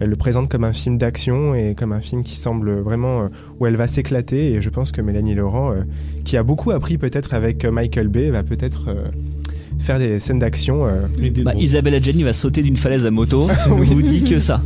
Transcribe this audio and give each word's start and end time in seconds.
Elle 0.00 0.10
le 0.10 0.16
présente 0.16 0.48
comme 0.48 0.64
un 0.64 0.72
film 0.72 0.98
d'action 0.98 1.54
et 1.54 1.74
comme 1.74 1.92
un 1.92 2.00
film 2.00 2.22
qui 2.24 2.36
semble 2.36 2.80
vraiment 2.80 3.28
où 3.60 3.66
elle 3.66 3.76
va 3.76 3.86
s'éclater. 3.86 4.52
Et 4.52 4.62
je 4.62 4.70
pense 4.70 4.92
que 4.92 5.00
Mélanie 5.00 5.34
Laurent, 5.34 5.72
qui 6.24 6.36
a 6.36 6.42
beaucoup 6.42 6.70
appris 6.70 6.98
peut-être 6.98 7.34
avec 7.34 7.64
Michael 7.64 8.08
Bay, 8.08 8.30
va 8.30 8.42
peut-être 8.42 8.94
faire 9.78 9.98
des 9.98 10.18
scènes 10.18 10.38
d'action. 10.38 10.86
Bah, 11.44 11.52
Isabelle 11.56 11.94
Adjani 11.94 12.22
va 12.22 12.32
sauter 12.32 12.62
d'une 12.62 12.76
falaise 12.76 13.06
à 13.06 13.10
moto. 13.10 13.48
Je 13.64 13.70
ne 13.70 13.84
vous 13.84 14.02
dis 14.02 14.24
que 14.24 14.38
ça. 14.38 14.60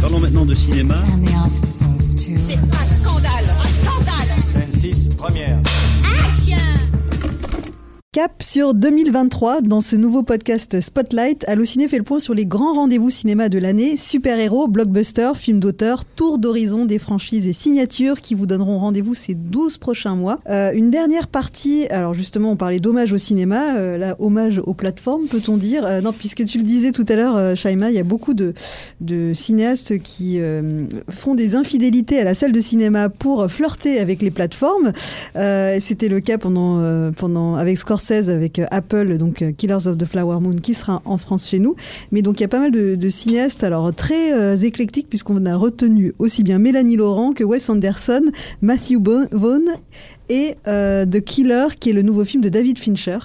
Parlons 0.00 0.20
maintenant 0.20 0.44
de 0.44 0.54
cinéma. 0.54 0.96
C'est 1.98 2.32
un 2.32 2.68
scandale, 3.02 3.44
un 3.58 3.64
scandale 3.64 4.44
Scène 4.46 4.92
6, 4.92 5.08
première. 5.16 5.58
Cap 8.14 8.44
sur 8.44 8.74
2023 8.74 9.62
dans 9.62 9.80
ce 9.80 9.96
nouveau 9.96 10.22
podcast 10.22 10.80
Spotlight. 10.80 11.44
Allociné 11.48 11.88
fait 11.88 11.98
le 11.98 12.04
point 12.04 12.20
sur 12.20 12.32
les 12.32 12.46
grands 12.46 12.74
rendez-vous 12.74 13.10
cinéma 13.10 13.48
de 13.48 13.58
l'année, 13.58 13.96
super-héros, 13.96 14.68
blockbusters, 14.68 15.36
films 15.36 15.58
d'auteur, 15.58 16.04
tour 16.04 16.38
d'horizon 16.38 16.84
des 16.84 17.00
franchises 17.00 17.48
et 17.48 17.52
signatures 17.52 18.20
qui 18.20 18.36
vous 18.36 18.46
donneront 18.46 18.78
rendez-vous 18.78 19.14
ces 19.14 19.34
12 19.34 19.78
prochains 19.78 20.14
mois. 20.14 20.38
Euh, 20.48 20.70
une 20.74 20.90
dernière 20.90 21.26
partie, 21.26 21.88
alors 21.88 22.14
justement 22.14 22.52
on 22.52 22.56
parlait 22.56 22.78
d'hommage 22.78 23.12
au 23.12 23.18
cinéma, 23.18 23.74
euh, 23.78 23.98
là 23.98 24.14
hommage 24.20 24.60
aux 24.64 24.74
plateformes 24.74 25.26
peut-on 25.26 25.56
dire? 25.56 25.84
Euh, 25.84 26.00
Non 26.00 26.12
puisque 26.12 26.44
tu 26.44 26.58
le 26.58 26.64
disais 26.64 26.92
tout 26.92 27.06
à 27.08 27.16
l'heure 27.16 27.36
euh, 27.36 27.56
Shaima, 27.56 27.90
il 27.90 27.96
y 27.96 27.98
a 27.98 28.04
beaucoup 28.04 28.34
de, 28.34 28.54
cinéastes 29.34 29.98
qui 29.98 30.38
font 31.10 31.34
des 31.34 31.56
infidélités 31.56 32.20
à 32.20 32.24
la 32.24 32.34
salle 32.34 32.52
de 32.52 32.60
cinéma 32.60 33.08
pour 33.08 33.50
flirter 33.50 33.98
avec 33.98 34.22
les 34.22 34.30
plateformes. 34.30 34.92
C'était 35.34 36.08
le 36.08 36.20
cas 36.20 36.38
pendant, 36.38 37.10
pendant 37.16 37.56
avec 37.56 37.76
Scorsese 37.76 38.03
avec 38.10 38.58
euh, 38.58 38.66
Apple, 38.70 39.16
donc 39.16 39.42
euh, 39.42 39.52
Killers 39.52 39.86
of 39.86 39.96
the 39.96 40.04
Flower 40.04 40.40
Moon, 40.40 40.56
qui 40.56 40.74
sera 40.74 41.02
en 41.04 41.16
France 41.16 41.48
chez 41.48 41.58
nous. 41.58 41.74
Mais 42.12 42.22
donc 42.22 42.38
il 42.38 42.42
y 42.42 42.44
a 42.44 42.48
pas 42.48 42.58
mal 42.58 42.70
de, 42.70 42.94
de 42.94 43.10
cinéastes, 43.10 43.64
alors 43.64 43.94
très 43.94 44.32
euh, 44.32 44.56
éclectiques, 44.56 45.08
puisqu'on 45.08 45.44
a 45.46 45.56
retenu 45.56 46.12
aussi 46.18 46.42
bien 46.42 46.58
Mélanie 46.58 46.96
Laurent 46.96 47.32
que 47.32 47.44
Wes 47.44 47.68
Anderson, 47.68 48.22
Matthew 48.62 48.96
Vaughn 49.32 49.64
et 50.28 50.54
euh, 50.66 51.04
The 51.04 51.20
Killer, 51.20 51.66
qui 51.78 51.90
est 51.90 51.92
le 51.92 52.02
nouveau 52.02 52.24
film 52.24 52.42
de 52.42 52.48
David 52.48 52.78
Fincher. 52.78 53.18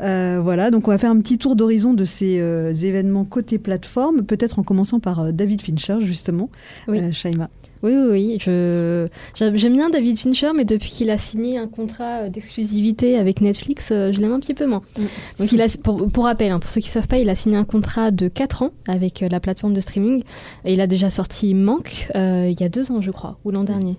Euh, 0.00 0.40
voilà, 0.42 0.70
donc 0.70 0.88
on 0.88 0.90
va 0.90 0.98
faire 0.98 1.10
un 1.10 1.20
petit 1.20 1.38
tour 1.38 1.56
d'horizon 1.56 1.94
de 1.94 2.04
ces 2.04 2.38
euh, 2.40 2.72
événements 2.72 3.24
côté 3.24 3.58
plateforme, 3.58 4.22
peut-être 4.22 4.58
en 4.58 4.62
commençant 4.62 5.00
par 5.00 5.32
David 5.32 5.62
Fincher, 5.62 5.98
justement. 6.00 6.50
Oui. 6.86 7.00
Shaima. 7.12 7.50
Oui, 7.82 7.92
oui, 7.94 8.08
oui. 8.10 8.38
Je... 8.40 9.06
J'aime 9.34 9.76
bien 9.76 9.90
David 9.90 10.18
Fincher, 10.18 10.50
mais 10.54 10.64
depuis 10.64 10.90
qu'il 10.90 11.10
a 11.10 11.16
signé 11.16 11.58
un 11.58 11.68
contrat 11.68 12.22
euh, 12.22 12.28
d'exclusivité 12.28 13.16
avec 13.16 13.40
Netflix, 13.40 13.90
euh, 13.92 14.12
je 14.12 14.20
l'aime 14.20 14.32
un 14.32 14.40
petit 14.40 14.54
peu 14.54 14.66
moins. 14.66 14.82
Mm. 14.98 15.02
Donc, 15.38 15.52
il 15.52 15.60
a, 15.60 15.66
pour, 15.82 16.08
pour 16.10 16.24
rappel, 16.24 16.52
hein, 16.52 16.58
pour 16.58 16.70
ceux 16.70 16.80
qui 16.80 16.88
ne 16.88 16.92
savent 16.92 17.08
pas, 17.08 17.18
il 17.18 17.28
a 17.28 17.34
signé 17.34 17.56
un 17.56 17.64
contrat 17.64 18.10
de 18.10 18.28
4 18.28 18.62
ans 18.62 18.70
avec 18.86 19.22
euh, 19.22 19.28
la 19.30 19.40
plateforme 19.40 19.74
de 19.74 19.80
streaming. 19.80 20.22
Et 20.64 20.72
il 20.72 20.80
a 20.80 20.86
déjà 20.86 21.10
sorti 21.10 21.54
Manque 21.54 22.08
euh, 22.14 22.48
il 22.50 22.60
y 22.60 22.64
a 22.64 22.68
deux 22.68 22.90
ans, 22.90 23.00
je 23.00 23.10
crois, 23.10 23.38
ou 23.44 23.50
l'an 23.50 23.64
dernier, 23.64 23.96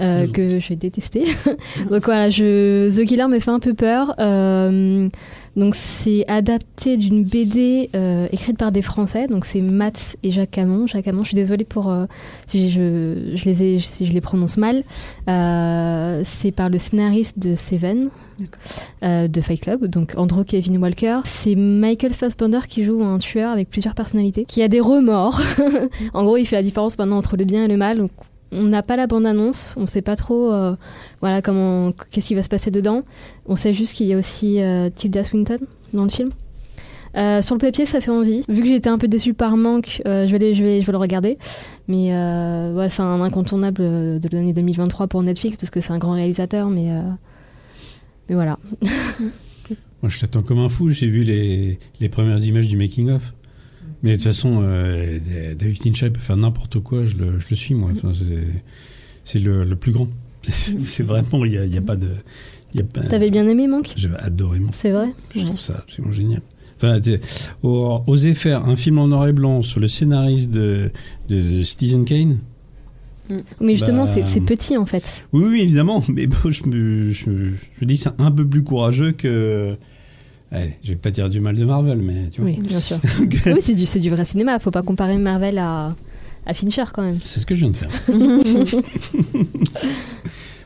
euh, 0.00 0.22
Deux 0.22 0.28
ans. 0.28 0.32
que 0.32 0.58
j'ai 0.60 0.76
détesté. 0.76 1.24
Donc 1.90 2.04
voilà, 2.04 2.30
je... 2.30 2.88
The 2.94 3.06
Killer 3.06 3.26
me 3.28 3.38
fait 3.38 3.50
un 3.50 3.58
peu 3.58 3.74
peur. 3.74 4.14
Euh, 4.18 5.08
donc 5.56 5.74
c'est 5.74 6.24
adapté 6.28 6.98
d'une 6.98 7.24
BD 7.24 7.88
euh, 7.94 8.28
écrite 8.30 8.58
par 8.58 8.72
des 8.72 8.82
Français. 8.82 9.26
Donc 9.26 9.46
c'est 9.46 9.62
Mats 9.62 10.16
et 10.22 10.30
Jacques 10.30 10.50
Camon. 10.50 10.86
Jacques 10.86 11.06
Camon, 11.06 11.22
je 11.22 11.28
suis 11.28 11.34
désolée 11.34 11.64
pour 11.64 11.90
euh, 11.90 12.04
si 12.46 12.68
je, 12.68 13.32
je 13.34 13.44
les 13.46 13.62
ai, 13.62 13.78
si 13.80 14.06
je 14.06 14.12
les 14.12 14.20
prononce 14.20 14.58
mal. 14.58 14.84
Euh, 15.28 16.20
c'est 16.24 16.52
par 16.52 16.68
le 16.68 16.78
scénariste 16.78 17.38
de 17.38 17.56
Seven, 17.56 18.10
de 19.02 19.40
Fight 19.40 19.60
Club, 19.60 19.86
donc 19.86 20.14
Andrew 20.18 20.44
Kevin 20.44 20.78
Walker. 20.78 21.20
C'est 21.24 21.54
Michael 21.54 22.12
Fassbender 22.12 22.60
qui 22.68 22.84
joue 22.84 23.02
un 23.02 23.18
tueur 23.18 23.50
avec 23.50 23.70
plusieurs 23.70 23.94
personnalités, 23.94 24.44
qui 24.44 24.62
a 24.62 24.68
des 24.68 24.80
remords. 24.80 25.40
en 26.14 26.24
gros, 26.24 26.36
il 26.36 26.44
fait 26.44 26.56
la 26.56 26.62
différence 26.62 26.98
maintenant 26.98 27.16
entre 27.16 27.36
le 27.36 27.44
bien 27.44 27.64
et 27.64 27.68
le 27.68 27.78
mal. 27.78 27.98
Donc 27.98 28.10
on 28.52 28.62
n'a 28.64 28.82
pas 28.82 28.96
la 28.96 29.06
bande-annonce, 29.06 29.74
on 29.76 29.86
sait 29.86 30.02
pas 30.02 30.16
trop 30.16 30.52
euh, 30.52 30.76
voilà, 31.20 31.42
comment, 31.42 31.92
qu'est-ce 32.10 32.28
qui 32.28 32.34
va 32.34 32.42
se 32.42 32.48
passer 32.48 32.70
dedans. 32.70 33.02
On 33.46 33.56
sait 33.56 33.72
juste 33.72 33.94
qu'il 33.94 34.06
y 34.06 34.12
a 34.14 34.18
aussi 34.18 34.60
euh, 34.62 34.88
Tilda 34.94 35.24
Swinton 35.24 35.58
dans 35.92 36.04
le 36.04 36.10
film. 36.10 36.30
Euh, 37.16 37.40
sur 37.40 37.54
le 37.54 37.60
papier, 37.60 37.86
ça 37.86 38.00
fait 38.00 38.10
envie. 38.10 38.42
Vu 38.48 38.62
que 38.62 38.68
j'étais 38.68 38.88
un 38.90 38.98
peu 38.98 39.08
déçue 39.08 39.32
par 39.34 39.56
Manque, 39.56 40.02
je, 40.04 40.26
vais 40.26 40.34
aller- 40.36 40.54
je, 40.54 40.62
vais, 40.62 40.80
je 40.82 40.86
vais 40.86 40.92
le 40.92 40.98
regarder. 40.98 41.38
Mais 41.88 42.10
ouais, 42.74 42.88
c'est 42.90 43.00
un 43.02 43.22
incontournable 43.22 43.82
de 43.82 44.28
l'année 44.32 44.52
2023 44.52 45.06
pour 45.06 45.22
Netflix 45.22 45.56
parce 45.56 45.70
que 45.70 45.80
c'est 45.80 45.92
un 45.92 45.98
grand 45.98 46.12
réalisateur. 46.12 46.68
Mais, 46.68 46.90
mais 48.28 48.34
voilà. 48.34 48.58
Moi, 50.02 50.10
je 50.10 50.20
t'attends 50.20 50.42
comme 50.42 50.58
un 50.58 50.68
fou. 50.68 50.90
J'ai 50.90 51.06
vu 51.08 51.22
les, 51.22 51.78
les 52.00 52.08
premières 52.10 52.44
images 52.44 52.68
du 52.68 52.76
making-of. 52.76 53.32
Mais 54.06 54.12
de 54.12 54.16
toute 54.16 54.24
façon, 54.24 54.60
euh, 54.62 55.18
David 55.58 55.82
Fincher 55.82 56.10
peut 56.10 56.20
faire 56.20 56.36
n'importe 56.36 56.78
quoi. 56.80 57.04
Je 57.04 57.16
le, 57.16 57.38
je 57.38 57.46
le 57.50 57.56
suis, 57.56 57.74
moi. 57.74 57.90
Enfin, 57.92 58.10
c'est- 59.24 59.38
le, 59.38 59.64
le 59.64 59.76
plus 59.76 59.92
grand. 59.92 60.08
c'est 60.42 61.02
vraiment, 61.02 61.44
il 61.44 61.50
n'y 61.50 61.58
a, 61.58 61.64
y 61.66 61.76
a 61.76 61.82
pas 61.82 61.96
de. 61.96 62.08
T'avais 63.08 63.30
bien 63.30 63.48
aimé 63.48 63.66
Manque? 63.66 63.92
J'ai 63.96 64.10
adoré 64.18 64.60
mon. 64.60 64.70
C'est 64.72 64.90
vrai? 64.90 65.08
Je 65.34 65.44
trouve 65.44 65.58
ça 65.58 65.76
absolument 65.78 66.12
génial. 66.12 66.42
Enfin, 66.76 67.00
oser 67.62 68.34
faire 68.34 68.66
un 68.68 68.76
film 68.76 68.98
en 68.98 69.08
noir 69.08 69.26
et 69.26 69.32
blanc 69.32 69.62
sur 69.62 69.80
le 69.80 69.88
scénariste 69.88 70.50
de, 70.50 70.90
de 71.28 71.62
Citizen 71.64 72.04
Kane? 72.04 72.38
Mais 73.60 73.72
justement, 73.74 74.04
Bah, 74.04 74.10
c'est 74.10 74.26
c'est 74.26 74.40
petit 74.40 74.76
en 74.76 74.86
fait. 74.86 75.26
Oui, 75.32 75.44
oui, 75.50 75.60
évidemment. 75.62 76.04
Mais 76.08 76.26
bon, 76.26 76.50
je 76.50 76.66
me, 76.68 77.10
je, 77.10 77.24
je 77.24 77.80
me 77.80 77.86
dis 77.86 77.96
c'est 77.96 78.10
un 78.18 78.30
peu 78.30 78.46
plus 78.46 78.62
courageux 78.62 79.12
que. 79.12 79.74
Allez, 80.52 80.76
je 80.82 80.90
vais 80.90 80.96
pas 80.96 81.10
dire 81.10 81.28
du 81.28 81.40
mal 81.40 81.56
de 81.56 81.64
Marvel, 81.64 81.98
mais 81.98 82.28
tu 82.30 82.40
vois. 82.40 82.50
Oui, 82.50 82.60
bien 82.60 82.80
sûr. 82.80 82.98
oui, 83.46 83.60
c'est 83.60 83.98
du, 84.00 84.10
vrai 84.10 84.24
cinéma. 84.24 84.58
Faut 84.58 84.70
pas 84.70 84.82
comparer 84.82 85.16
Marvel 85.18 85.58
à, 85.58 85.94
à 86.46 86.54
Fincher 86.54 86.84
quand 86.94 87.02
même. 87.02 87.18
C'est 87.22 87.40
ce 87.40 87.46
que 87.46 87.54
je 87.54 87.66
viens 87.66 87.70
de 87.70 87.76
faire. 87.76 87.90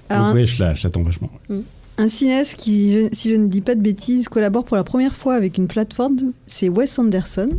Alors, 0.08 0.26
Donc, 0.26 0.34
ouais, 0.34 0.46
je 0.46 0.56
je 0.56 0.82
l'attends 0.84 1.02
vachement. 1.02 1.30
Un 1.98 2.08
cinéaste 2.08 2.56
qui, 2.56 2.92
je- 2.92 3.08
si 3.12 3.30
je 3.30 3.36
ne 3.36 3.46
dis 3.46 3.60
pas 3.60 3.74
de 3.74 3.80
bêtises, 3.80 4.28
collabore 4.28 4.64
pour 4.64 4.76
la 4.76 4.84
première 4.84 5.14
fois 5.14 5.34
avec 5.34 5.56
une 5.58 5.66
plateforme, 5.68 6.16
c'est 6.46 6.68
Wes 6.68 6.98
Anderson. 6.98 7.50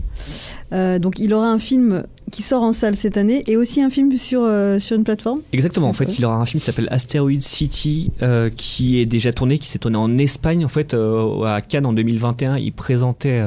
Euh, 0.73 0.99
donc 0.99 1.19
il 1.19 1.33
aura 1.33 1.47
un 1.47 1.59
film 1.59 2.03
qui 2.31 2.41
sort 2.41 2.63
en 2.63 2.73
salle 2.73 2.95
cette 2.95 3.17
année 3.17 3.43
et 3.47 3.57
aussi 3.57 3.81
un 3.81 3.89
film 3.89 4.17
sur, 4.17 4.41
euh, 4.43 4.79
sur 4.79 4.97
une 4.97 5.03
plateforme. 5.03 5.41
Exactement, 5.53 5.87
en 5.87 5.93
fait, 5.93 6.17
il 6.17 6.25
aura 6.25 6.35
un 6.37 6.45
film 6.45 6.59
qui 6.59 6.65
s'appelle 6.65 6.87
Asteroid 6.89 7.39
City 7.39 8.11
euh, 8.21 8.49
qui 8.55 8.99
est 8.99 9.05
déjà 9.05 9.31
tourné, 9.31 9.59
qui 9.59 9.67
s'est 9.67 9.79
tourné 9.79 9.97
en 9.97 10.17
Espagne 10.17 10.65
en 10.65 10.69
fait 10.69 10.93
euh, 10.93 11.43
à 11.43 11.61
Cannes 11.61 11.85
en 11.85 11.93
2021. 11.93 12.57
Il 12.57 12.73
présentait 12.73 13.41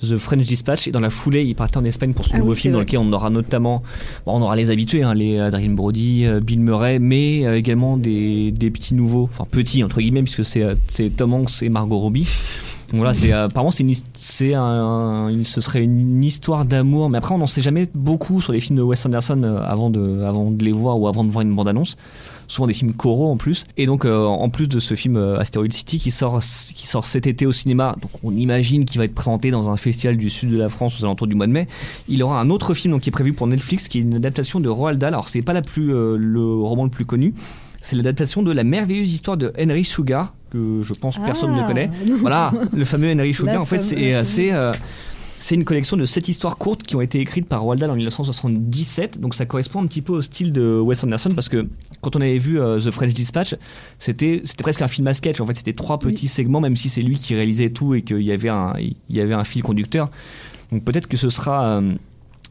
The 0.00 0.16
French 0.16 0.46
Dispatch 0.46 0.88
et 0.88 0.90
dans 0.90 1.00
la 1.00 1.10
foulée, 1.10 1.42
il 1.42 1.54
partait 1.54 1.78
en 1.78 1.84
Espagne 1.84 2.12
pour 2.12 2.24
son 2.24 2.32
Ah 2.34 2.38
nouveau 2.38 2.52
oui, 2.52 2.58
film 2.58 2.74
dans 2.74 2.80
lequel 2.80 3.00
on 3.00 3.12
aura 3.12 3.30
notamment, 3.30 3.82
bon, 4.24 4.32
on 4.38 4.42
aura 4.42 4.56
les 4.56 4.70
habitués, 4.70 5.02
hein, 5.02 5.14
les 5.14 5.38
Adrien 5.38 5.70
Brody, 5.70 6.26
Bill 6.42 6.60
Murray, 6.60 6.98
mais 6.98 7.40
également 7.58 7.96
des, 7.96 8.52
des 8.52 8.70
petits 8.70 8.94
nouveaux, 8.94 9.28
enfin 9.32 9.46
petits 9.50 9.84
entre 9.84 10.00
guillemets 10.00 10.22
puisque 10.22 10.44
c'est 10.44 10.64
c'est 10.88 11.10
Tom 11.10 11.34
Hanks 11.34 11.62
et 11.62 11.68
Margot 11.68 11.98
Robbie. 11.98 12.26
Donc 12.92 12.98
voilà, 12.98 13.14
c'est 13.14 13.32
euh, 13.32 13.46
apparemment 13.46 13.70
c'est 13.70 13.84
une, 13.84 13.94
c'est 14.12 14.52
un, 14.52 15.30
ce 15.44 15.62
serait 15.62 15.82
une 15.82 16.22
histoire 16.22 16.66
d'amour, 16.66 17.08
mais 17.08 17.16
après 17.16 17.34
on 17.34 17.38
n'en 17.38 17.46
sait 17.46 17.62
jamais 17.62 17.88
beaucoup 17.94 18.42
sur 18.42 18.52
les 18.52 18.60
films 18.60 18.76
de 18.76 18.82
Wes 18.82 19.06
Anderson 19.06 19.40
euh, 19.42 19.64
avant 19.64 19.88
de 19.88 20.20
avant 20.22 20.50
de 20.50 20.62
les 20.62 20.72
voir 20.72 21.00
ou 21.00 21.08
avant 21.08 21.24
de 21.24 21.30
voir 21.30 21.42
une 21.42 21.54
bande 21.54 21.68
annonce. 21.68 21.96
Souvent 22.48 22.66
des 22.66 22.74
films 22.74 22.92
choraux 22.92 23.30
en 23.30 23.38
plus. 23.38 23.64
Et 23.78 23.86
donc 23.86 24.04
euh, 24.04 24.26
en 24.26 24.50
plus 24.50 24.68
de 24.68 24.78
ce 24.78 24.94
film 24.94 25.16
euh, 25.16 25.38
Asteroid 25.38 25.70
City 25.70 25.98
qui 25.98 26.10
sort 26.10 26.40
qui 26.40 26.86
sort 26.86 27.06
cet 27.06 27.26
été 27.26 27.46
au 27.46 27.52
cinéma, 27.52 27.96
donc 28.02 28.10
on 28.22 28.36
imagine 28.36 28.84
qu'il 28.84 28.98
va 28.98 29.06
être 29.06 29.14
présenté 29.14 29.50
dans 29.50 29.70
un 29.70 29.78
festival 29.78 30.18
du 30.18 30.28
sud 30.28 30.50
de 30.50 30.58
la 30.58 30.68
France 30.68 31.00
aux 31.00 31.04
alentours 31.06 31.28
du 31.28 31.34
mois 31.34 31.46
de 31.46 31.52
mai. 31.52 31.68
Il 32.08 32.22
aura 32.22 32.38
un 32.38 32.50
autre 32.50 32.74
film 32.74 32.92
donc, 32.92 33.00
qui 33.00 33.08
est 33.08 33.12
prévu 33.12 33.32
pour 33.32 33.46
Netflix, 33.46 33.88
qui 33.88 33.98
est 33.98 34.02
une 34.02 34.16
adaptation 34.16 34.60
de 34.60 34.68
Roald 34.68 34.98
Dahl. 34.98 35.14
Alors 35.14 35.30
c'est 35.30 35.40
pas 35.40 35.54
la 35.54 35.62
plus 35.62 35.94
euh, 35.94 36.18
le 36.18 36.44
roman 36.44 36.84
le 36.84 36.90
plus 36.90 37.06
connu. 37.06 37.32
C'est 37.82 37.96
l'adaptation 37.96 38.42
de 38.42 38.52
la 38.52 38.64
merveilleuse 38.64 39.12
histoire 39.12 39.36
de 39.36 39.52
Henry 39.58 39.84
Sugar 39.84 40.34
que 40.50 40.80
je 40.82 40.92
pense 40.94 41.18
personne 41.18 41.54
ne 41.54 41.60
Ah. 41.60 41.66
connaît. 41.66 41.90
Voilà, 42.20 42.50
le 42.74 42.84
fameux 42.84 43.12
Henry 43.12 43.34
Sugar. 43.34 43.60
En 43.60 43.64
fait, 43.66 43.80
c'est 43.82 44.14
euh, 44.14 44.24
c'est 44.24 44.52
euh, 44.52 44.72
c'est 45.40 45.56
une 45.56 45.64
collection 45.64 45.96
de 45.96 46.04
sept 46.04 46.28
histoires 46.28 46.56
courtes 46.56 46.84
qui 46.84 46.94
ont 46.94 47.00
été 47.00 47.18
écrites 47.18 47.48
par 47.48 47.62
Roald 47.62 47.80
Dahl 47.80 47.90
en 47.90 47.96
1977. 47.96 49.18
Donc 49.20 49.34
ça 49.34 49.44
correspond 49.44 49.82
un 49.82 49.86
petit 49.88 50.00
peu 50.00 50.12
au 50.12 50.22
style 50.22 50.52
de 50.52 50.78
Wes 50.78 51.02
Anderson 51.02 51.30
parce 51.34 51.48
que 51.48 51.66
quand 52.00 52.14
on 52.14 52.20
avait 52.20 52.38
vu 52.38 52.60
euh, 52.60 52.78
The 52.78 52.92
French 52.92 53.12
Dispatch, 53.12 53.56
c'était 53.98 54.40
presque 54.62 54.82
un 54.82 54.88
film 54.88 55.08
à 55.08 55.14
sketch. 55.14 55.40
En 55.40 55.46
fait, 55.46 55.56
c'était 55.56 55.72
trois 55.72 55.98
petits 55.98 56.28
segments, 56.28 56.60
même 56.60 56.76
si 56.76 56.88
c'est 56.88 57.02
lui 57.02 57.16
qui 57.16 57.34
réalisait 57.34 57.70
tout 57.70 57.94
et 57.94 58.02
qu'il 58.02 58.22
y 58.22 58.30
avait 58.30 58.50
un 58.50 58.74
il 58.78 58.94
y 59.16 59.20
avait 59.20 59.34
un 59.34 59.42
fil 59.44 59.62
conducteur. 59.64 60.08
Donc 60.70 60.84
peut-être 60.84 61.08
que 61.08 61.16
ce 61.16 61.28
sera 61.28 61.78
euh, 61.78 61.94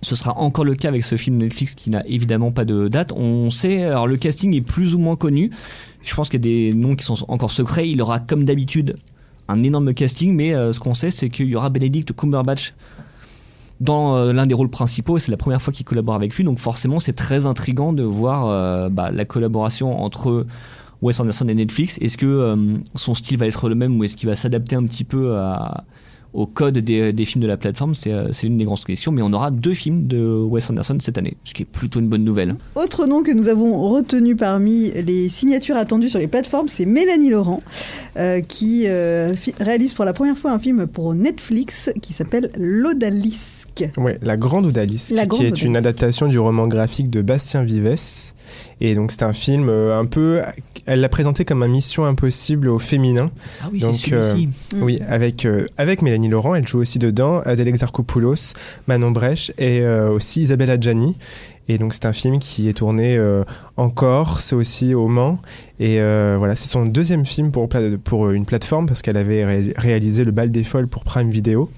ce 0.01 0.15
sera 0.15 0.37
encore 0.37 0.65
le 0.65 0.75
cas 0.75 0.87
avec 0.87 1.03
ce 1.03 1.15
film 1.15 1.37
Netflix 1.37 1.75
qui 1.75 1.89
n'a 1.89 2.05
évidemment 2.07 2.51
pas 2.51 2.65
de 2.65 2.87
date. 2.87 3.13
On 3.15 3.51
sait, 3.51 3.83
alors 3.83 4.07
le 4.07 4.17
casting 4.17 4.55
est 4.55 4.61
plus 4.61 4.95
ou 4.95 4.99
moins 4.99 5.15
connu. 5.15 5.51
Je 6.01 6.15
pense 6.15 6.29
qu'il 6.29 6.39
y 6.39 6.41
a 6.41 6.71
des 6.71 6.73
noms 6.73 6.95
qui 6.95 7.05
sont 7.05 7.17
encore 7.27 7.51
secrets. 7.51 7.89
Il 7.89 8.01
aura 8.01 8.19
comme 8.19 8.43
d'habitude 8.43 8.95
un 9.47 9.61
énorme 9.61 9.93
casting, 9.93 10.33
mais 10.33 10.53
euh, 10.53 10.73
ce 10.73 10.79
qu'on 10.79 10.93
sait, 10.93 11.11
c'est 11.11 11.29
qu'il 11.29 11.47
y 11.47 11.55
aura 11.55 11.69
Benedict 11.69 12.13
Cumberbatch 12.15 12.73
dans 13.79 14.15
euh, 14.15 14.33
l'un 14.33 14.45
des 14.45 14.55
rôles 14.55 14.69
principaux 14.69 15.17
et 15.17 15.19
c'est 15.19 15.31
la 15.31 15.37
première 15.37 15.61
fois 15.61 15.71
qu'il 15.71 15.85
collabore 15.85 16.15
avec 16.15 16.35
lui. 16.35 16.43
Donc 16.43 16.57
forcément, 16.57 16.99
c'est 16.99 17.13
très 17.13 17.45
intriguant 17.45 17.93
de 17.93 18.03
voir 18.03 18.47
euh, 18.47 18.89
bah, 18.89 19.11
la 19.11 19.25
collaboration 19.25 20.01
entre 20.01 20.47
Wes 21.03 21.19
Anderson 21.19 21.47
et 21.47 21.55
Netflix. 21.55 21.99
Est-ce 22.01 22.17
que 22.17 22.55
son 22.95 23.13
style 23.13 23.37
va 23.37 23.47
être 23.47 23.69
le 23.69 23.75
même 23.75 23.99
ou 23.99 24.03
est-ce 24.03 24.15
qu'il 24.15 24.29
va 24.29 24.35
s'adapter 24.35 24.75
un 24.75 24.83
petit 24.83 25.03
peu 25.03 25.35
à 25.35 25.83
au 26.33 26.45
code 26.45 26.77
des, 26.77 27.11
des 27.11 27.25
films 27.25 27.41
de 27.41 27.47
la 27.47 27.57
plateforme, 27.57 27.93
c'est 27.93 28.11
euh, 28.11 28.31
c'est 28.31 28.47
l'une 28.47 28.57
des 28.57 28.63
grandes 28.65 28.83
questions. 28.83 29.11
Mais 29.11 29.21
on 29.21 29.33
aura 29.33 29.51
deux 29.51 29.73
films 29.73 30.07
de 30.07 30.23
Wes 30.23 30.69
Anderson 30.69 30.97
cette 31.01 31.17
année, 31.17 31.35
ce 31.43 31.53
qui 31.53 31.63
est 31.63 31.65
plutôt 31.65 31.99
une 31.99 32.07
bonne 32.07 32.23
nouvelle. 32.23 32.55
Autre 32.75 33.05
nom 33.05 33.21
que 33.23 33.31
nous 33.31 33.47
avons 33.49 33.81
retenu 33.89 34.35
parmi 34.35 34.91
les 34.91 35.27
signatures 35.29 35.75
attendues 35.75 36.09
sur 36.09 36.19
les 36.19 36.27
plateformes, 36.27 36.67
c'est 36.67 36.85
Mélanie 36.85 37.29
Laurent, 37.31 37.61
euh, 38.17 38.39
qui 38.41 38.83
euh, 38.85 39.33
réalise 39.59 39.93
pour 39.93 40.05
la 40.05 40.13
première 40.13 40.37
fois 40.37 40.51
un 40.51 40.59
film 40.59 40.87
pour 40.87 41.13
Netflix 41.13 41.89
qui 42.01 42.13
s'appelle 42.13 42.49
L'Odalisque. 42.57 43.89
Ouais, 43.97 44.17
La 44.21 44.37
Grande 44.37 44.65
Odalisque, 44.67 45.11
La 45.15 45.23
qui 45.23 45.27
Grande 45.27 45.43
est 45.43 45.61
une 45.63 45.75
adaptation 45.75 46.27
du 46.27 46.39
roman 46.39 46.67
graphique 46.67 47.09
de 47.09 47.21
Bastien 47.21 47.63
Vives. 47.63 47.81
Et 48.79 48.95
donc 48.95 49.11
c'est 49.11 49.23
un 49.23 49.33
film 49.33 49.69
euh, 49.69 49.99
un 49.99 50.05
peu... 50.05 50.41
Elle 50.87 51.01
l'a 51.01 51.09
présenté 51.09 51.45
comme 51.45 51.61
un 51.61 51.67
mission 51.67 52.05
impossible 52.05 52.67
au 52.67 52.79
féminin. 52.79 53.29
Ah 53.61 53.69
oui, 53.71 53.79
Donc, 53.79 53.95
c'est 53.95 54.09
celui-ci. 54.09 54.49
euh. 54.73 54.79
Oui, 54.81 54.99
avec, 55.07 55.45
euh, 55.45 55.65
avec 55.77 56.01
Mélanie 56.01 56.20
Laurent, 56.29 56.55
elle 56.55 56.67
joue 56.67 56.79
aussi 56.79 56.99
dedans, 56.99 57.41
Adèle 57.45 57.67
Exarchopoulos, 57.67 58.53
Manon 58.87 59.11
Brèche 59.11 59.51
et 59.57 59.81
euh, 59.81 60.09
aussi 60.09 60.41
Isabelle 60.41 60.71
Adjani. 60.71 61.15
Et 61.67 61.77
donc 61.77 61.93
c'est 61.93 62.05
un 62.05 62.13
film 62.13 62.39
qui 62.39 62.67
est 62.67 62.73
tourné 62.73 63.17
euh, 63.17 63.43
en 63.77 63.89
Corse, 63.89 64.51
aussi 64.51 64.93
au 64.93 65.07
Mans. 65.07 65.39
Et 65.79 66.01
euh, 66.01 66.35
voilà, 66.37 66.55
c'est 66.55 66.67
son 66.67 66.85
deuxième 66.85 67.25
film 67.25 67.51
pour, 67.51 68.29
une 68.31 68.45
plateforme 68.45 68.87
parce 68.87 69.01
qu'elle 69.01 69.17
avait 69.17 69.45
ré- 69.45 69.73
réalisé 69.77 70.23
Le 70.23 70.31
Bal 70.31 70.51
des 70.51 70.63
Folles 70.63 70.87
pour 70.87 71.03
Prime 71.03 71.29
Video. 71.29 71.69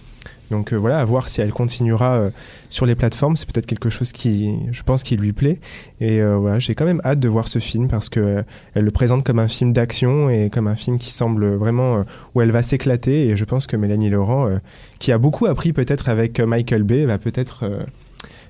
Donc 0.52 0.72
euh, 0.72 0.76
voilà, 0.76 1.00
à 1.00 1.06
voir 1.06 1.30
si 1.30 1.42
elle 1.42 1.52
continuera 1.52 2.16
euh, 2.16 2.30
sur 2.70 2.86
les 2.86 2.96
plateformes. 2.96 3.36
C'est 3.36 3.52
peut-être 3.52 3.66
quelque 3.66 3.90
chose 3.90 4.12
qui, 4.12 4.56
je 4.72 4.84
pense, 4.84 5.04
qui 5.04 5.16
lui 5.16 5.34
plaît. 5.34 5.60
Et 6.00 6.22
euh, 6.22 6.38
voilà, 6.38 6.60
j'ai 6.60 6.76
quand 6.76 6.86
même 6.86 7.02
hâte 7.04 7.20
de 7.20 7.28
voir 7.28 7.48
ce 7.48 7.60
film 7.60 7.88
parce 7.88 8.10
que 8.10 8.44
elle 8.76 8.86
le 8.86 8.92
présente 8.92 9.24
comme 9.24 9.40
un 9.40 9.48
film 9.48 9.74
d'action 9.74 10.30
et 10.30 10.50
comme 10.52 10.68
un 10.68 10.76
film 10.76 11.00
qui 11.00 11.12
semble 11.12 11.56
vraiment 11.56 12.06
où 12.36 12.42
elle 12.42 12.52
va 12.52 12.62
s'éclater. 12.62 13.28
Et 13.30 13.36
je 13.36 13.46
pense 13.46 13.68
que 13.68 13.76
Mélanie 13.76 14.10
Laurent, 14.10 14.60
qui 15.00 15.12
a 15.12 15.18
beaucoup 15.18 15.48
appris 15.48 15.74
peut-être 15.74 16.10
avec 16.10 16.40
Michael 16.40 16.84
Bay, 16.84 17.06
va 17.06 17.18
peut-être 17.18 17.66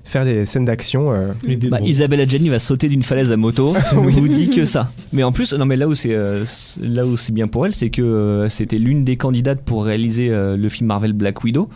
faire 0.04 0.24
des 0.24 0.44
scènes 0.46 0.64
d'action. 0.66 1.12
euh, 1.12 1.32
Bah. 1.70 1.78
Isabelle 1.82 2.20
Adjani 2.20 2.48
va 2.50 2.58
sauter 2.58 2.88
d'une 2.88 3.02
falaise 3.02 3.32
à 3.32 3.36
moto. 3.36 3.74
Je 3.90 3.96
ne 3.96 4.10
vous 4.10 4.28
dis 4.28 4.50
que 4.50 4.64
ça. 4.64 4.90
Mais 5.12 5.22
en 5.22 5.32
plus, 5.32 5.52
non 5.54 5.64
mais 5.64 5.76
là 5.76 5.88
où 5.88 5.94
c'est 5.94 6.14
euh, 6.14 6.44
là 6.80 7.06
où 7.06 7.16
c'est 7.16 7.32
bien 7.32 7.48
pour 7.48 7.66
elle, 7.66 7.72
c'est 7.72 7.90
que 7.90 8.02
euh, 8.02 8.48
c'était 8.48 8.78
l'une 8.78 9.04
des 9.04 9.16
candidates 9.16 9.62
pour 9.62 9.84
réaliser 9.84 10.30
euh, 10.30 10.56
le 10.56 10.68
film 10.68 10.88
Marvel 10.88 11.12
Black 11.14 11.42
Widow. 11.42 11.68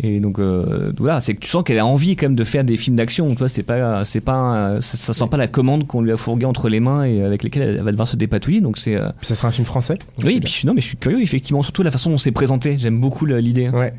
Et 0.00 0.18
donc 0.18 0.40
euh, 0.40 0.92
voilà, 0.98 1.20
c'est 1.20 1.34
que 1.34 1.40
tu 1.40 1.48
sens 1.48 1.62
qu'elle 1.62 1.78
a 1.78 1.86
envie 1.86 2.16
quand 2.16 2.26
même 2.26 2.34
de 2.34 2.42
faire 2.42 2.64
des 2.64 2.76
films 2.76 2.96
d'action. 2.96 3.28
Tu 3.30 3.36
vois, 3.38 3.48
c'est 3.48 3.62
pas 3.62 4.04
c'est 4.04 4.20
pas 4.20 4.78
ça, 4.80 4.96
ça 4.96 5.12
sent 5.12 5.26
pas 5.30 5.36
la 5.36 5.46
commande 5.46 5.86
qu'on 5.86 6.02
lui 6.02 6.10
a 6.10 6.16
fourguée 6.16 6.46
entre 6.46 6.68
les 6.68 6.80
mains 6.80 7.04
et 7.04 7.22
avec 7.22 7.44
lesquelles 7.44 7.62
elle 7.78 7.80
va 7.80 7.92
devoir 7.92 8.08
se 8.08 8.16
dépatouiller. 8.16 8.60
Donc 8.60 8.76
c'est 8.76 8.96
euh, 8.96 9.10
ça 9.20 9.36
sera 9.36 9.48
un 9.48 9.52
film 9.52 9.64
français. 9.66 9.94
Donc 10.18 10.26
oui, 10.26 10.34
et 10.34 10.40
puis, 10.40 10.62
non 10.66 10.74
mais 10.74 10.80
je 10.80 10.86
suis 10.88 10.96
curieux 10.96 11.22
effectivement, 11.22 11.62
surtout 11.62 11.84
la 11.84 11.92
façon 11.92 12.10
dont 12.10 12.18
c'est 12.18 12.32
présenté. 12.32 12.76
J'aime 12.76 13.00
beaucoup 13.00 13.24
l'idée. 13.24 13.68
bien. 13.70 13.72
Ouais. 13.72 13.94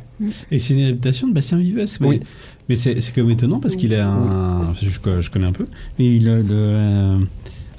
Et 0.51 0.59
c'est 0.59 0.74
une 0.74 0.83
adaptation 0.88 1.30
de 1.30 1.33
Bastien 1.33 1.57
Vives. 1.59 1.77
Mais, 2.01 2.07
Oui. 2.07 2.19
mais 2.68 2.75
c'est 2.75 3.00
c'est 3.00 3.15
comme 3.15 3.30
étonnant 3.31 3.62
parce 3.62 3.77
qu'il 3.77 3.94
a 3.95 4.06
un. 4.06 4.65
Je, 4.81 4.89
je 5.21 5.31
connais 5.31 5.47
un 5.47 5.53
peu. 5.53 5.65
Mais 5.97 6.13
il 6.13 6.27
a 6.27 6.36
de, 6.42 6.47
euh, 6.51 7.18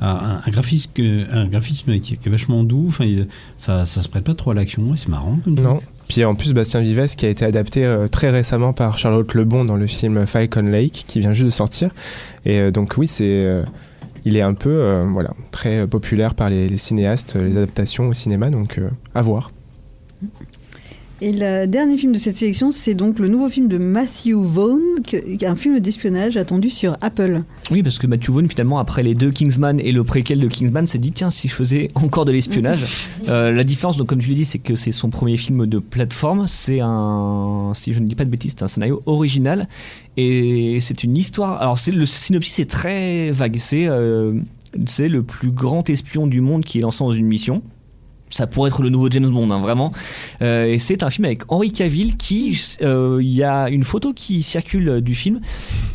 un, 0.01 0.41
un 0.47 0.51
graphisme, 0.51 0.91
un 1.33 1.47
graphisme 1.49 1.99
qui, 2.01 2.15
est 2.15 2.29
vachement 2.31 2.65
doux. 2.65 2.87
Enfin, 2.89 3.05
il- 3.05 3.27
ça, 3.59 3.85
ça 3.85 4.01
se 4.01 4.09
prête 4.09 4.25
pas 4.25 4.35
trop 4.35 4.53
à 4.53 4.55
l'action. 4.55 4.85
Ouais, 4.87 4.97
c'est 4.97 5.09
marrant. 5.09 5.39
Comme 5.45 5.55
Non. 5.55 5.81
Puis 6.09 6.25
en 6.25 6.35
plus, 6.35 6.53
Bastien 6.53 6.81
Vives, 6.81 7.17
qui 7.17 7.27
a 7.27 7.29
été 7.29 7.45
adapté 7.45 7.85
euh, 7.85 8.09
très 8.09 8.31
récemment 8.31 8.73
par 8.73 8.99
Charlotte 8.99 9.33
Lebon 9.35 9.65
dans 9.65 9.77
le 9.77 9.87
film 9.87 10.27
Falcon 10.27 10.63
Lake, 10.63 11.05
qui 11.07 11.21
vient 11.21 11.33
juste 11.33 11.47
de 11.47 11.51
sortir. 11.51 11.91
Et 12.45 12.61
euh, 12.61 12.71
donc 12.71 12.95
oui, 12.97 13.07
c'est, 13.07 13.25
euh, 13.25 13.63
il 14.25 14.37
est 14.37 14.43
un 14.43 14.55
peu, 14.55 15.03
voilà, 15.13 15.31
très 15.53 15.87
populaire 15.87 16.35
par 16.35 16.49
les, 16.49 16.69
les 16.69 16.79
cinéastes, 16.79 17.37
les 17.37 17.57
adaptations 17.57 18.09
au 18.09 18.13
cinéma, 18.13 18.51
donc 18.51 18.81
à 19.15 19.23
voir. 19.23 19.53
Et 21.23 21.33
le 21.33 21.65
dernier 21.65 21.97
film 21.97 22.13
de 22.13 22.19
cette 22.19 22.37
sélection, 22.37 22.71
c'est 22.71 22.93
donc 22.93 23.19
le 23.19 23.29
nouveau 23.29 23.49
film 23.49 23.69
de 23.69 23.79
Matthew 23.79 24.35
Vaughn, 24.35 24.83
un 25.47 25.57
film 25.57 25.81
d'espionnage 25.81 26.37
attendu 26.37 26.69
sur 26.69 26.95
Apple. 27.01 27.43
Oui, 27.71 27.83
parce 27.83 27.99
que 27.99 28.07
Matthew 28.07 28.33
Vaughn, 28.33 28.51
finalement, 28.51 28.79
après 28.79 29.03
les 29.03 29.15
deux 29.15 29.31
Kingsman 29.31 29.81
et 29.81 29.93
le 29.93 30.05
préquel 30.05 30.41
de 30.41 30.49
Kingsman, 30.49 30.87
s'est 30.87 30.99
dit 30.99 31.13
tiens, 31.13 31.31
si 31.31 31.49
je 31.49 31.55
faisais 31.55 31.89
encore 31.95 32.27
de 32.27 32.33
l'espionnage. 32.33 32.85
Euh, 33.29 33.51
la 33.51 33.65
différence, 33.65 33.97
donc, 33.97 34.07
comme 34.07 34.21
tu 34.21 34.29
l'as 34.29 34.37
dit, 34.37 34.45
c'est 34.45 34.61
que 34.61 34.77
c'est 34.77 34.93
son 34.93 35.11
premier 35.11 35.37
film 35.37 35.67
de 35.67 35.81
plateforme. 35.81 36.47
C'est 36.47 36.79
un, 36.81 37.73
si 37.75 37.93
je 37.93 37.99
ne 37.99 38.07
dis 38.07 38.15
pas 38.15 38.25
de 38.25 38.31
bêtises, 38.31 38.55
c'est 38.57 38.63
un 38.63 38.69
scénario 38.69 39.01
original. 39.07 39.69
Et 40.17 40.79
c'est 40.81 41.03
une 41.03 41.17
histoire. 41.17 41.61
Alors, 41.61 41.77
le 41.93 42.07
synopsis 42.07 42.61
est 42.61 42.71
très 42.71 43.33
vague. 43.33 43.57
C'est, 43.59 43.89
euh, 43.89 44.35
c'est 44.87 45.09
le 45.09 45.25
plus 45.25 45.51
grand 45.51 45.91
espion 45.91 46.29
du 46.29 46.41
monde 46.41 46.65
qui 46.65 46.79
est 46.79 46.83
lancé 46.83 47.03
dans 47.03 47.11
une 47.11 47.27
mission. 47.27 47.63
Ça 48.29 48.47
pourrait 48.49 48.69
être 48.69 48.83
le 48.83 48.89
nouveau 48.89 49.09
James 49.11 49.29
Bond, 49.29 49.51
hein, 49.51 49.61
vraiment. 49.61 49.93
Euh, 50.43 50.67
et 50.67 50.79
c'est 50.79 51.05
un 51.05 51.11
film 51.11 51.27
avec 51.27 51.43
Henri 51.49 51.71
Cavill 51.71 52.17
qui, 52.17 52.61
euh, 52.83 53.21
il 53.23 53.33
y 53.33 53.45
a 53.45 53.69
une 53.69 53.85
photo 53.85 54.13
qui 54.13 54.43
circule 54.43 55.01
du 55.01 55.15
film. 55.15 55.41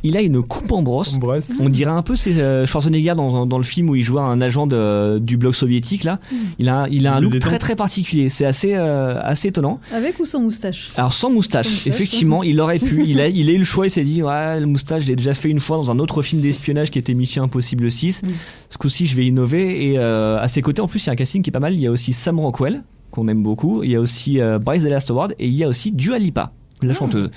Il 0.04 0.16
a 0.16 0.22
une 0.22 0.42
coupe 0.42 0.72
en 0.72 0.82
brosse. 0.82 1.16
On 1.16 1.18
brosse. 1.18 1.52
On 1.60 1.68
dirait 1.68 1.92
un 1.92 2.02
peu 2.04 2.16
c'est 2.16 2.38
euh, 2.38 2.66
Schwarzenegger 2.66 3.16
dans, 3.16 3.46
dans 3.46 3.58
le 3.58 3.64
film 3.66 3.90
où 3.90 3.96
il 3.96 4.04
jouait 4.04 4.22
un 4.22 4.40
agent 4.40 4.66
de- 4.66 5.20
du 5.20 5.36
bloc 5.38 5.56
soviétique 5.56 6.04
là. 6.06 6.20
Il 6.58 6.70
a 6.70 6.88
il 6.90 7.06
a 7.06 7.16
un 7.16 7.20
look 7.20 7.38
très 7.40 7.60
très 7.60 7.76
particulier. 7.76 8.30
C'est 8.30 8.46
assez 8.46 8.76
euh, 8.76 9.20
assez 9.22 9.50
étonnant. 9.50 9.80
Avec 9.94 10.18
ou 10.20 10.26
sans 10.26 10.40
moustache? 10.40 10.92
Alors 10.96 11.14
sans 11.14 11.30
moustache, 11.30 11.66
Sans 11.68 11.72
moustache, 11.74 11.88
effectivement, 11.88 12.44
il 12.44 12.60
aurait 12.62 12.80
pu. 12.80 13.04
Il 13.06 13.20
a 13.20 13.28
il 13.42 13.50
a 13.50 13.52
eu 13.52 13.58
le 13.58 13.64
choix. 13.66 13.88
Il 13.88 13.92
s'est 13.92 14.04
dit 14.06 14.24
ouais 14.24 14.60
le 14.60 14.66
moustache 14.68 15.04
je 15.04 15.08
l'ai 15.08 15.16
déjà 15.18 15.34
fait 15.34 15.50
une 15.50 15.60
fois 15.60 15.76
dans 15.78 15.92
un 15.92 16.00
autre 16.00 16.22
film 16.22 16.42
d'espionnage 16.42 16.92
qui 16.92 16.98
était 17.00 17.14
Mission 17.14 17.44
Impossible 17.44 17.92
6. 17.92 18.24
Mm. 18.24 18.28
Ce 18.72 18.78
coup-ci 18.80 19.06
je 19.06 19.16
vais 19.16 19.26
innover 19.28 19.92
et 19.92 20.00
euh, 20.00 20.40
à 20.42 20.48
ses 20.48 20.62
côtés 20.64 20.82
en 20.82 20.88
plus 20.88 21.04
il 21.04 21.08
y 21.08 21.10
a 21.10 21.14
un 21.14 21.16
casting 21.16 21.44
qui 21.44 21.50
est 21.50 21.54
pas 21.54 21.60
mal. 21.60 21.74
Il 21.76 21.80
y 21.82 21.88
a 21.88 21.92
aussi 21.92 22.14
Sam 22.14 22.40
Rockwell 22.40 22.84
qu'on 23.12 23.28
aime 23.28 23.44
beaucoup. 23.44 23.84
Il 23.84 23.92
y 23.92 23.96
a 23.96 24.02
aussi 24.02 24.42
euh, 24.42 24.58
Bryce 24.58 24.84
Dallas 24.84 25.06
Howard 25.10 25.36
et 25.38 25.48
il 25.48 25.54
y 25.54 25.64
a 25.64 25.68
aussi 25.68 25.92
Dua 25.92 26.18
Lipa, 26.18 26.52
la 26.82 26.94
chanteuse. 26.94 27.30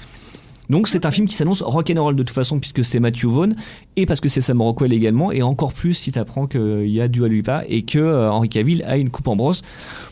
Donc 0.71 0.89
c'est 0.89 1.05
un 1.05 1.11
film 1.11 1.27
qui 1.27 1.35
s'annonce 1.35 1.61
rock'n'roll 1.61 2.17
de 2.17 2.23
toute 2.23 2.35
façon 2.35 2.59
puisque 2.59 2.83
c'est 2.85 2.99
Matthew 2.99 3.27
Vaughn 3.27 3.55
et 3.97 4.07
parce 4.07 4.21
que 4.21 4.31
c'est 4.31 4.41
Sam 4.41 4.63
Rockwell 4.63 4.95
également 4.95 5.31
et 5.31 5.43
encore 5.43 5.75
plus 5.75 5.93
si 5.93 6.11
t'apprends 6.13 6.47
qu'il 6.47 6.87
y 6.89 7.03
a 7.03 7.09
Dua 7.09 7.29
Lipa 7.29 7.65
et 7.69 7.83
que 7.83 7.99
euh, 7.99 8.31
Henry 8.31 8.49
Cavill 8.49 8.83
a 8.87 8.97
une 8.97 9.11
coupe 9.11 9.29
en 9.29 9.37
brosse. 9.37 9.61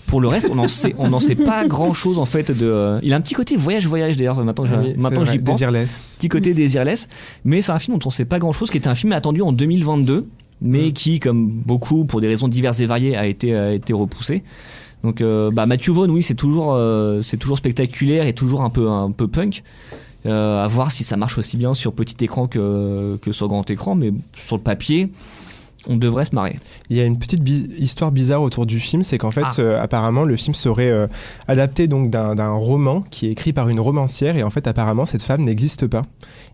Pour 0.06 0.20
le 0.20 0.28
reste 0.28 0.48
on 0.50 0.56
n'en 0.56 0.68
sait 0.68 0.94
on 0.98 1.08
n'en 1.08 1.20
sait 1.20 1.36
pas 1.36 1.66
grand 1.68 1.94
chose 1.94 2.18
en 2.18 2.26
fait 2.26 2.50
de. 2.52 2.66
euh, 2.66 3.00
il 3.02 3.14
a 3.14 3.16
un 3.16 3.22
petit 3.22 3.32
côté 3.32 3.56
voyage 3.56 3.86
voyage 3.86 4.18
d'ailleurs 4.18 4.44
maintenant 4.44 4.64
Oui, 4.82 4.92
maintenant 4.98 5.24
j'y 5.24 5.38
pense. 5.38 5.54
Désirless. 5.54 6.16
Petit 6.18 6.28
côté 6.28 6.52
désirless 6.52 7.08
mais 7.46 7.62
c'est 7.62 7.72
un 7.72 7.78
film 7.78 7.96
dont 7.96 8.06
on 8.08 8.10
sait 8.10 8.26
pas 8.26 8.38
grand 8.38 8.52
chose 8.52 8.70
qui 8.70 8.76
était 8.76 8.88
un 8.88 8.94
film 8.94 9.12
attendu 9.12 9.40
en 9.40 9.52
2022 9.52 10.26
mais 10.62 10.88
Mm. 10.88 10.92
qui 10.92 11.20
comme 11.20 11.48
beaucoup 11.48 12.04
pour 12.04 12.20
des 12.20 12.28
raisons 12.28 12.48
diverses 12.48 12.80
et 12.80 12.86
variées 12.86 13.16
a 13.16 13.26
été 13.26 13.54
a 13.54 13.72
été 13.72 13.92
repoussé. 13.92 14.42
Donc 15.02 15.20
euh, 15.20 15.50
bah, 15.50 15.66
Matthew 15.66 15.90
Vaughn, 15.90 16.10
oui, 16.10 16.22
c'est 16.22 16.34
toujours, 16.34 16.74
euh, 16.74 17.22
c'est 17.22 17.36
toujours 17.36 17.58
spectaculaire 17.58 18.26
et 18.26 18.32
toujours 18.32 18.62
un 18.62 18.70
peu, 18.70 18.88
un 18.88 19.10
peu 19.10 19.28
punk. 19.28 19.62
Euh, 20.24 20.64
à 20.64 20.68
voir 20.68 20.92
si 20.92 21.02
ça 21.02 21.16
marche 21.16 21.36
aussi 21.36 21.56
bien 21.56 21.74
sur 21.74 21.92
petit 21.92 22.24
écran 22.24 22.46
que, 22.46 23.18
que 23.20 23.32
sur 23.32 23.48
grand 23.48 23.68
écran, 23.68 23.96
mais 23.96 24.12
sur 24.36 24.56
le 24.56 24.62
papier, 24.62 25.08
on 25.88 25.96
devrait 25.96 26.24
se 26.24 26.34
marrer. 26.34 26.56
Il 26.90 26.96
y 26.96 27.00
a 27.00 27.04
une 27.04 27.18
petite 27.18 27.42
bi- 27.42 27.68
histoire 27.78 28.12
bizarre 28.12 28.42
autour 28.42 28.66
du 28.66 28.80
film, 28.80 29.02
c'est 29.02 29.18
qu'en 29.18 29.30
fait, 29.30 29.42
Ah. 29.44 29.54
euh, 29.60 29.80
apparemment, 29.80 30.24
le 30.24 30.36
film 30.36 30.54
serait 30.54 30.90
euh, 30.90 31.06
adapté 31.48 31.86
donc 31.88 32.10
d'un 32.10 32.50
roman 32.52 33.02
qui 33.10 33.26
est 33.26 33.30
écrit 33.30 33.52
par 33.52 33.68
une 33.68 33.80
romancière, 33.80 34.36
et 34.36 34.42
en 34.42 34.50
fait, 34.50 34.66
apparemment, 34.66 35.04
cette 35.06 35.22
femme 35.22 35.42
n'existe 35.44 35.86
pas. 35.86 36.02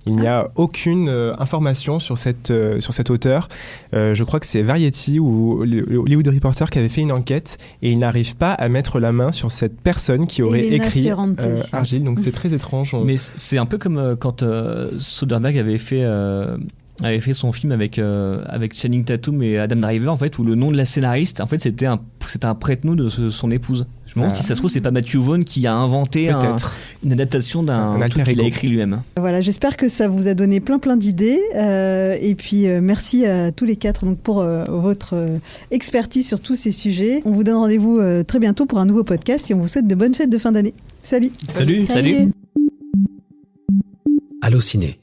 Il 0.06 0.16
n'y 0.16 0.26
a 0.26 0.48
aucune 0.56 1.08
euh, 1.10 1.34
information 1.38 2.00
sur 2.00 2.16
cette 2.16 2.50
euh, 2.50 2.80
sur 2.80 2.94
cet 2.94 3.10
auteur. 3.10 3.48
Euh, 3.94 4.14
je 4.14 4.24
crois 4.24 4.40
que 4.40 4.46
c'est 4.46 4.62
Variety 4.62 5.18
ou 5.18 5.60
Hollywood 5.60 6.28
Reporter 6.28 6.70
qui 6.70 6.78
avait 6.78 6.88
fait 6.88 7.02
une 7.02 7.12
enquête, 7.12 7.58
et 7.82 7.90
il 7.92 7.98
n'arrive 7.98 8.36
pas 8.36 8.52
à 8.52 8.68
mettre 8.70 9.00
la 9.00 9.12
main 9.12 9.32
sur 9.32 9.52
cette 9.52 9.78
personne 9.80 10.26
qui 10.26 10.42
aurait 10.42 10.66
écrit 10.68 11.10
euh, 11.10 11.62
Argyle. 11.72 12.04
Donc 12.04 12.20
c'est 12.22 12.32
très 12.40 12.54
étrange. 12.54 12.94
On- 12.94 13.04
Mais 13.04 13.16
c'est 13.18 13.58
un 13.58 13.66
peu 13.66 13.76
comme 13.76 13.98
euh, 13.98 14.16
quand 14.16 14.42
euh, 14.42 14.88
Soderbergh 14.98 15.58
avait 15.58 15.78
fait, 15.78 16.02
euh, 16.02 16.56
avait 17.02 17.20
fait 17.20 17.32
son 17.34 17.52
film 17.52 17.72
avec, 17.72 17.98
euh, 17.98 18.42
avec 18.46 18.74
Channing 18.78 19.04
Tatum 19.04 19.42
et 19.42 19.56
Adam 19.58 19.76
Driver, 19.76 20.12
en 20.12 20.16
fait, 20.16 20.38
où 20.38 20.44
le 20.44 20.54
nom 20.56 20.70
de 20.72 20.76
la 20.76 20.84
scénariste, 20.84 21.40
en 21.40 21.46
fait, 21.46 21.60
c'était 21.60 21.86
un, 21.86 22.00
c'était 22.26 22.46
un 22.46 22.54
prête-nom 22.54 22.94
de 22.94 23.08
ce- 23.08 23.30
son 23.30 23.50
épouse. 23.50 23.86
Je 24.06 24.12
me 24.18 24.22
demande 24.24 24.32
Ah. 24.32 24.34
si 24.34 24.42
ça 24.42 24.54
se 24.54 24.60
trouve, 24.60 24.70
c'est 24.70 24.80
pas 24.80 24.90
Matthew 24.90 25.16
Vaughn 25.16 25.44
qui 25.44 25.66
a 25.66 25.74
inventé 25.74 26.30
un- 26.30 26.56
une 27.04 27.12
adaptation 27.12 27.62
d'un 27.62 28.00
Un 28.00 28.08
truc 28.08 28.24
qu'il 28.24 28.40
a 28.40 28.44
écrit 28.44 28.68
lui-même. 28.68 29.02
Voilà, 29.18 29.40
j'espère 29.40 29.76
que 29.76 29.88
ça 29.88 30.08
vous 30.08 30.28
a 30.28 30.34
donné 30.34 30.60
plein 30.60 30.78
plein 30.78 30.96
d'idées. 30.96 31.38
euh, 31.54 32.16
et 32.20 32.34
puis 32.34 32.66
euh, 32.66 32.80
merci 32.82 33.26
à 33.26 33.52
tous 33.52 33.64
les 33.64 33.76
quatre 33.76 34.04
donc, 34.04 34.18
pour 34.18 34.40
euh, 34.40 34.64
votre 34.68 35.14
euh, 35.14 35.38
expertise 35.70 36.26
sur 36.26 36.40
tous 36.40 36.54
ces 36.56 36.72
sujets. 36.72 37.22
On 37.26 37.32
vous 37.32 37.44
donne 37.44 37.56
rendez-vous 37.56 37.98
euh, 37.98 38.22
très 38.24 38.38
bientôt 38.40 38.66
pour 38.66 38.78
un 38.78 38.86
nouveau 38.86 39.04
podcast 39.04 39.50
et 39.50 39.54
on 39.54 39.60
vous 39.60 39.68
souhaite 39.68 39.86
de 39.86 39.94
bonnes 39.94 40.14
fêtes 40.14 40.30
de 40.30 40.38
fin 40.38 40.52
d'année. 40.52 40.74
Salut 41.02 41.30
Salut. 41.48 41.84
Salut. 41.86 42.32
Allô 44.40 44.60
Ciné, 44.60 44.98